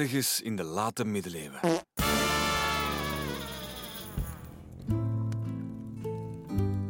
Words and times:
ergens 0.00 0.40
in 0.40 0.56
de 0.56 0.62
late 0.62 1.04
middeleeuwen. 1.04 1.60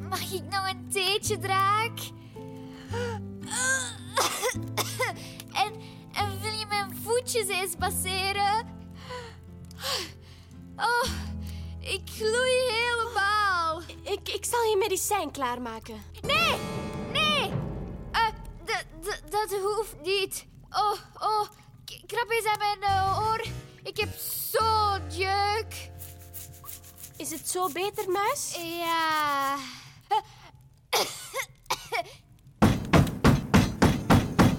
Mag 0.09 0.32
ik 0.32 0.43
nog 0.50 0.68
een 0.71 0.89
theetje, 0.93 1.39
draak? 1.39 1.98
En, 5.53 5.72
en 6.12 6.40
wil 6.43 6.53
je 6.53 6.67
mijn 6.68 6.96
voetjes 7.03 7.48
eens 7.48 7.75
passeren? 7.79 8.67
Oh, 10.76 11.11
ik 11.81 12.03
gloei 12.11 12.53
helemaal. 12.71 13.82
Ik, 14.03 14.29
ik 14.29 14.45
zal 14.45 14.62
je 14.62 14.76
medicijn 14.79 15.31
klaarmaken. 15.31 16.03
Nee, 16.23 16.54
nee. 17.12 17.50
Eh, 18.12 18.26
d- 18.64 19.23
dat 19.31 19.50
hoeft 19.62 19.96
niet. 20.03 20.46
Oh, 20.71 20.93
oh. 21.21 21.48
Krap 22.27 22.37
eens 22.37 22.46
aan 22.46 22.59
mijn 22.59 23.17
oor. 23.19 23.45
Ik 23.83 23.96
heb 23.96 24.09
zo'n 24.51 25.11
jeuk. 25.11 25.91
Is 27.17 27.31
het 27.31 27.49
zo 27.49 27.69
beter, 27.69 28.11
muis? 28.11 28.55
Ja. 28.57 29.57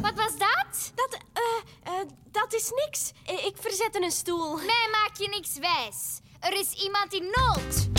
Wat 0.01 0.13
was 0.15 0.37
dat? 0.37 0.91
Dat, 0.95 1.17
eh, 1.33 1.41
eh, 1.83 2.07
dat 2.31 2.53
is 2.53 2.71
niks. 2.85 3.11
Ik 3.45 3.55
verzet 3.59 3.95
een 3.95 4.11
stoel. 4.11 4.55
Mij 4.55 4.87
maak 4.91 5.17
je 5.17 5.27
niks 5.27 5.57
wijs. 5.57 6.19
Er 6.39 6.59
is 6.59 6.71
iemand 6.71 7.13
in 7.13 7.23
nood. 7.35 7.94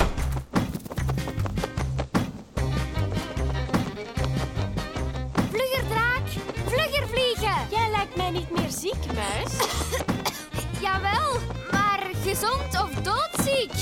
Niet 8.50 8.60
meer 8.60 8.70
ziek, 8.70 9.12
muis. 9.14 9.52
Jawel, 10.84 11.32
maar 11.70 12.00
gezond 12.22 12.80
of 12.82 12.90
doodziek. 12.90 13.72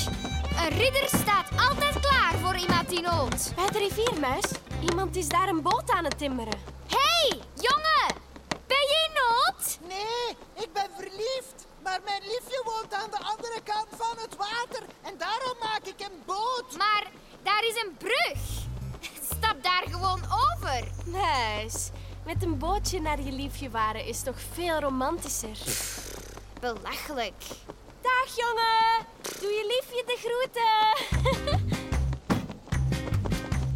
Een 0.57 0.69
ridder 0.69 1.09
staat 1.09 1.49
altijd 1.69 2.01
klaar 2.01 2.35
voor 2.43 2.57
iemand 2.57 2.93
in 2.93 3.03
nood. 3.03 3.53
Bij 3.57 3.67
de 3.71 3.79
rivier, 3.79 4.21
muis. 4.21 4.45
Iemand 4.91 5.17
is 5.17 5.29
daar 5.29 5.49
een 5.49 5.63
boot 5.63 5.91
aan 5.91 6.05
het 6.05 6.19
timmeren. 6.19 6.59
Hé, 6.89 6.97
hey, 6.99 7.39
jongen. 7.55 8.23
Ben 8.67 8.85
je 8.91 9.09
in 9.09 9.13
nood? 9.23 9.79
Nee, 9.89 10.37
ik 10.65 10.73
ben 10.73 10.89
verliefd. 10.97 11.67
Maar 11.83 12.01
mijn 12.05 12.23
liefje 12.23 12.63
woont 12.65 12.95
aan 12.95 13.11
de 13.11 13.25
andere 13.25 13.61
kant 13.65 13.89
van 13.97 14.17
het 14.23 14.37
water. 14.37 14.83
En 15.03 15.15
daarom 15.19 15.57
maak 15.61 15.83
ik 15.85 16.01
een 16.01 16.23
boot. 16.27 16.77
Maar 16.79 17.05
daar 17.43 17.65
is 17.65 17.83
een 17.83 17.97
brug. 17.99 18.39
Stap 19.31 19.63
daar 19.63 19.85
gewoon 19.91 20.21
over. 20.25 20.89
Muis, 21.05 21.91
met 22.25 22.43
een 22.43 22.59
bootje 22.59 23.01
naar 23.01 23.21
je 23.21 23.33
liefje 23.33 23.71
varen 23.71 24.07
is 24.07 24.23
toch 24.23 24.41
veel 24.53 24.81
romantischer. 24.81 25.59
Belachelijk. 26.61 27.43
Dag, 28.01 28.37
jongen. 28.37 29.07
Doe 29.41 29.51
je 29.51 29.65
liefje 29.67 30.03
de 30.07 30.17
groeten. 30.25 31.73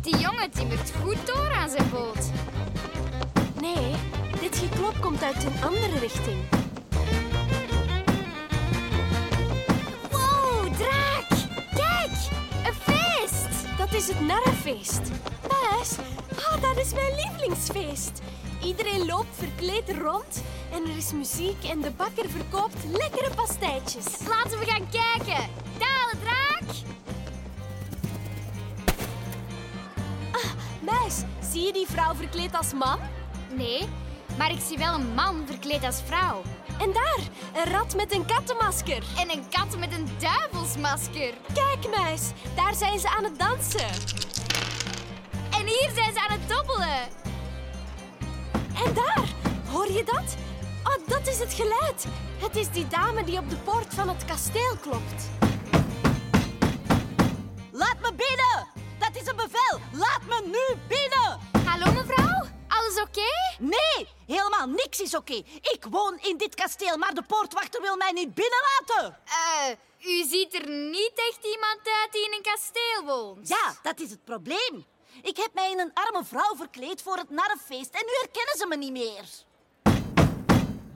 Die 0.02 0.18
jongen 0.18 0.50
timmert 0.50 0.92
goed 1.02 1.26
door 1.26 1.52
aan 1.52 1.68
zijn 1.68 1.90
boot. 1.90 2.30
Nee, 3.60 3.94
dit 4.40 4.56
geklop 4.56 4.94
komt 5.00 5.22
uit 5.22 5.44
een 5.44 5.62
andere 5.64 5.98
richting. 5.98 6.42
Wow, 10.10 10.74
draak! 10.76 11.28
Kijk, 11.74 12.12
een 12.64 12.74
feest! 12.74 13.76
Dat 13.78 13.92
is 13.92 14.08
het 14.08 14.20
narrenfeest. 14.20 15.00
Muis, 15.48 15.96
oh, 16.30 16.62
dat 16.62 16.76
is 16.76 16.92
mijn 16.92 17.14
lievelingsfeest. 17.14 18.20
Iedereen 18.62 19.06
loopt 19.06 19.36
verkleed 19.36 19.90
rond 20.00 20.42
en 20.72 20.82
er 20.82 20.96
is 20.96 21.12
muziek 21.12 21.64
en 21.64 21.80
de 21.80 21.90
bakker 21.90 22.30
verkoopt 22.30 22.84
lekkere 22.84 23.34
pastijtjes. 23.34 24.04
Laten 24.28 24.58
we 24.58 24.64
gaan 24.66 24.88
kijken. 24.90 25.50
Dalen, 25.78 26.18
draak! 26.22 26.74
Muis, 30.80 31.14
zie 31.50 31.66
je 31.66 31.72
die 31.72 31.86
vrouw 31.86 32.14
verkleed 32.14 32.56
als 32.56 32.72
man? 32.72 32.98
Nee, 33.56 33.88
maar 34.38 34.50
ik 34.50 34.60
zie 34.66 34.78
wel 34.78 34.94
een 34.94 35.14
man 35.14 35.46
verkleed 35.46 35.84
als 35.84 36.02
vrouw. 36.06 36.42
En 36.80 36.92
daar, 36.92 37.18
een 37.54 37.72
rat 37.72 37.96
met 37.96 38.12
een 38.12 38.26
kattenmasker. 38.26 39.02
En 39.18 39.30
een 39.30 39.48
kat 39.50 39.78
met 39.78 39.92
een 39.92 40.08
duivelsmasker. 40.18 41.32
Kijk, 41.54 41.96
muis, 41.96 42.30
daar 42.56 42.74
zijn 42.74 42.98
ze 42.98 43.08
aan 43.08 43.24
het 43.24 43.38
dansen. 43.38 44.16
En 45.50 45.66
hier 45.66 45.90
zijn 45.94 46.12
ze 46.12 46.20
aan 46.28 46.38
het 46.38 46.48
dobbelen. 46.48 47.17
En 48.84 48.94
daar, 48.94 49.28
hoor 49.70 49.92
je 49.92 50.04
dat? 50.04 50.36
Oh, 50.84 51.08
dat 51.08 51.26
is 51.26 51.38
het 51.38 51.52
geluid. 51.54 52.04
Het 52.38 52.56
is 52.56 52.70
die 52.70 52.88
dame 52.88 53.24
die 53.24 53.38
op 53.38 53.50
de 53.50 53.56
poort 53.56 53.94
van 53.94 54.08
het 54.08 54.24
kasteel 54.24 54.76
klopt. 54.80 55.28
Laat 57.72 58.00
me 58.00 58.12
binnen! 58.14 58.68
Dat 58.98 59.22
is 59.22 59.26
een 59.26 59.36
bevel! 59.36 59.80
Laat 59.92 60.22
me 60.28 60.40
nu 60.44 60.76
binnen! 60.88 61.38
Hallo 61.66 61.92
mevrouw, 61.92 62.46
alles 62.68 63.00
oké? 63.00 63.56
Nee, 63.58 64.08
helemaal 64.26 64.66
niks 64.66 65.00
is 65.00 65.14
oké. 65.14 65.42
Ik 65.60 65.86
woon 65.90 66.18
in 66.20 66.36
dit 66.36 66.54
kasteel, 66.54 66.96
maar 66.96 67.14
de 67.14 67.22
poortwachter 67.22 67.80
wil 67.82 67.96
mij 67.96 68.12
niet 68.12 68.34
binnenlaten. 68.34 69.18
Eh, 69.24 69.70
u 70.00 70.24
ziet 70.24 70.54
er 70.54 70.68
niet 70.70 71.12
echt 71.14 71.44
iemand 71.54 71.80
uit 72.02 72.12
die 72.12 72.24
in 72.24 72.32
een 72.32 72.42
kasteel 72.42 73.04
woont. 73.04 73.48
Ja, 73.48 73.76
dat 73.82 74.00
is 74.00 74.10
het 74.10 74.24
probleem. 74.24 74.86
Ik 75.22 75.36
heb 75.36 75.50
mij 75.54 75.70
in 75.70 75.78
een 75.78 75.92
arme 75.94 76.24
vrouw 76.24 76.56
verkleed 76.56 77.02
voor 77.02 77.16
het 77.16 77.30
narrenfeest 77.30 77.90
en 77.94 78.04
nu 78.06 78.12
herkennen 78.20 78.56
ze 78.56 78.66
me 78.66 78.76
niet 78.76 78.92
meer. 78.92 79.24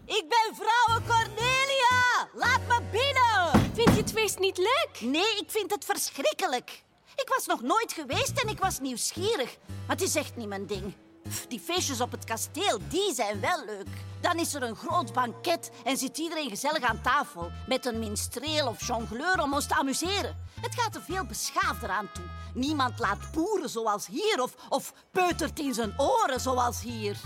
Ik 0.06 0.24
ben 0.28 0.56
vrouwen 0.56 1.06
Cornelia! 1.06 2.28
Laat 2.32 2.60
me 2.68 2.80
binnen! 2.90 3.70
Vind 3.74 3.88
je 3.88 4.02
het 4.02 4.12
feest 4.12 4.38
niet 4.38 4.58
leuk? 4.58 5.00
Nee, 5.00 5.36
ik 5.36 5.50
vind 5.50 5.70
het 5.70 5.84
verschrikkelijk. 5.84 6.82
Ik 7.16 7.28
was 7.28 7.46
nog 7.46 7.62
nooit 7.62 7.92
geweest 7.92 8.42
en 8.42 8.48
ik 8.48 8.58
was 8.58 8.80
nieuwsgierig. 8.80 9.56
Maar 9.66 9.96
het 9.96 10.02
is 10.02 10.14
echt 10.14 10.36
niet 10.36 10.48
mijn 10.48 10.66
ding. 10.66 10.94
Pff, 11.22 11.46
Die 11.46 11.60
feestjes 11.60 12.00
op 12.00 12.10
het 12.10 12.24
kasteel, 12.24 12.78
die 12.88 13.14
zijn 13.14 13.40
wel 13.40 13.64
leuk. 13.64 13.86
Dan 14.20 14.36
is 14.36 14.54
er 14.54 14.62
een 14.62 14.76
groot 14.76 15.12
banket 15.12 15.70
en 15.84 15.96
zit 15.96 16.18
iedereen 16.18 16.48
gezellig 16.48 16.82
aan 16.82 17.02
tafel. 17.02 17.50
Met 17.66 17.86
een 17.86 17.98
minstreel 17.98 18.66
of 18.68 18.86
jongleur 18.86 19.42
om 19.42 19.52
ons 19.54 19.66
te 19.66 19.74
amuseren. 19.74 20.46
Het 20.60 20.74
gaat 20.74 20.94
er 20.94 21.02
veel 21.02 21.24
beschaafder 21.24 21.88
aan 21.88 22.10
toe. 22.12 22.24
Niemand 22.54 22.98
laat 22.98 23.32
boeren 23.32 23.68
zoals 23.68 24.06
hier 24.06 24.42
of, 24.42 24.54
of 24.68 24.92
peutert 25.10 25.58
in 25.58 25.74
zijn 25.74 25.94
oren 25.96 26.40
zoals 26.40 26.80
hier. 26.80 27.16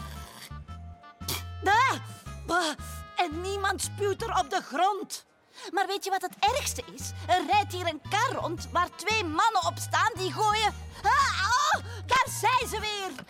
Bah, 2.46 2.74
en 3.16 3.40
niemand 3.40 3.82
spuwt 3.82 4.22
er 4.22 4.38
op 4.38 4.50
de 4.50 4.60
grond. 4.62 5.24
Maar 5.70 5.86
weet 5.86 6.04
je 6.04 6.10
wat 6.10 6.22
het 6.22 6.36
ergste 6.40 6.82
is? 6.94 7.12
Er 7.26 7.46
rijdt 7.46 7.72
hier 7.72 7.86
een 7.86 8.02
kar 8.10 8.40
rond 8.40 8.68
waar 8.72 8.88
twee 8.96 9.24
mannen 9.24 9.66
op 9.66 9.78
staan 9.78 10.12
die 10.14 10.32
gooien. 10.32 10.74
Ah, 11.02 11.48
oh, 11.48 11.84
daar 12.06 12.26
zijn 12.40 12.68
ze 12.68 12.80
weer! 12.80 13.24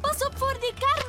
Pas 0.00 0.24
op 0.26 0.38
voor 0.38 0.56
die 0.60 0.74
karmuis. 0.78 1.07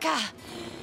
Koeienkaka. 0.00 0.18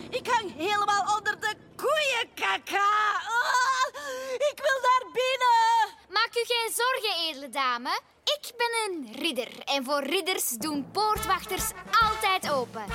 Ik 0.10 0.28
hang 0.28 0.56
helemaal 0.56 1.16
onder 1.18 1.40
de 1.40 1.56
koeienkaka. 1.76 2.88
Ah, 3.16 4.02
ik 4.34 4.56
wil 4.56 4.82
daar 4.82 5.12
binnen. 5.14 5.96
Maak 6.10 6.30
u 6.36 6.44
geen 6.46 6.74
zorgen, 6.74 7.28
edele 7.28 7.50
dame. 7.50 8.00
Ik 8.24 8.52
ben 8.58 8.70
een 8.86 9.14
ridder 9.22 9.60
en 9.66 9.84
voor 9.84 10.04
ridders 10.04 10.50
doen 10.50 10.92
poortwachters 10.92 11.72
altijd 12.02 12.52
open. 12.52 12.86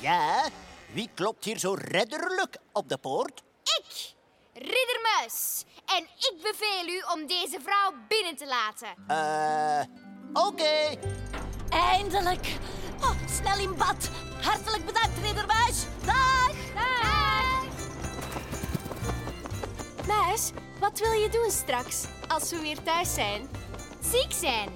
Ja, 0.00 0.48
wie 0.92 1.10
klopt 1.14 1.44
hier 1.44 1.58
zo 1.58 1.74
redderlijk 1.78 2.56
op 2.72 2.88
de 2.88 2.98
poort? 2.98 3.42
Ik, 3.62 4.12
riddermuis. 4.52 5.64
En 5.86 6.02
ik 6.02 6.34
beveel 6.42 6.86
u 6.88 7.02
om 7.14 7.26
deze 7.26 7.58
vrouw 7.64 7.92
binnen 8.08 8.36
te 8.36 8.46
laten. 8.46 8.88
Eh, 9.06 10.42
oké. 10.46 10.98
Eindelijk. 11.70 12.56
Oh, 13.00 13.10
snel 13.26 13.58
in 13.58 13.76
bad. 13.76 14.10
Hartelijk 14.40 14.84
bedankt, 14.86 15.18
riddermuis. 15.22 15.84
Dag. 16.04 16.52
Dag. 16.74 17.64
Muis, 20.06 20.50
wat 20.80 20.98
wil 20.98 21.12
je 21.12 21.28
doen 21.28 21.50
straks 21.50 22.04
als 22.28 22.50
we 22.50 22.60
weer 22.60 22.82
thuis 22.82 23.14
zijn? 23.14 23.48
Ziek 24.00 24.32
zijn. 24.32 24.68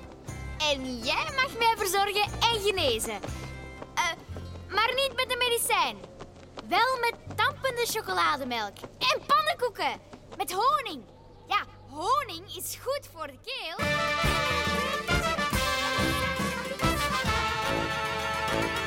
En 0.59 0.99
jij 0.99 1.25
mag 1.25 1.59
mij 1.59 1.75
verzorgen 1.77 2.25
en 2.25 2.61
genezen. 2.61 3.21
Eh, 3.94 4.05
maar 4.69 4.93
niet 4.94 5.12
met 5.17 5.29
de 5.29 5.37
medicijn. 5.39 5.97
Wel 6.69 6.99
met 7.00 7.37
dampende 7.37 7.87
chocolademelk. 7.87 8.77
En 8.99 9.21
pannenkoeken. 9.27 10.00
Met 10.37 10.53
honing. 10.53 11.05
Ja, 11.49 11.65
honing 11.89 12.56
is 12.56 12.79
goed 12.83 13.09
voor 13.12 13.27
de 13.27 13.39
keel. 13.44 13.87
Thank 18.53 18.77
you. 18.77 18.81